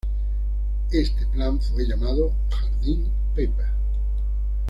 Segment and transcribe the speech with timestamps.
[0.91, 3.05] Este plan fue llamado Jardine
[3.35, 3.67] Paper.